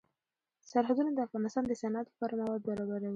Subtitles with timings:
[0.69, 3.09] سرحدونه د افغانستان د صنعت لپاره مواد برابروي.